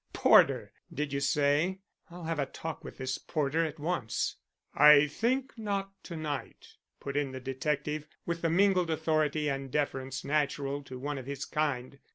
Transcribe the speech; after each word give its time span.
"Porter, 0.13 0.73
did 0.91 1.13
you 1.13 1.19
say? 1.19 1.77
I'll 2.09 2.23
have 2.23 2.39
a 2.39 2.47
talk 2.47 2.83
with 2.83 2.97
this 2.97 3.19
Porter 3.19 3.63
at 3.63 3.77
once." 3.79 4.37
"I 4.73 5.05
think 5.05 5.55
not 5.59 5.91
to 6.05 6.15
night," 6.17 6.77
put 6.99 7.15
in 7.15 7.33
the 7.33 7.39
detective, 7.39 8.07
with 8.25 8.41
the 8.41 8.49
mingled 8.49 8.89
authority 8.89 9.47
and 9.47 9.69
deference 9.69 10.25
natural 10.25 10.81
to 10.85 10.97
one 10.97 11.19
of 11.19 11.27
his 11.27 11.45
kind. 11.45 11.99